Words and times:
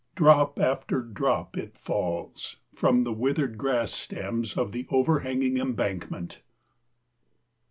Drop 0.15 0.57
after 0.59 1.01
drop 1.03 1.55
it 1.55 1.77
falls 1.77 2.55
from 2.73 3.03
the 3.03 3.13
withered 3.13 3.55
grass 3.55 3.91
stems 3.91 4.57
of 4.57 4.71
the 4.71 4.87
overhanging 4.89 5.57
embankment. 5.57 6.41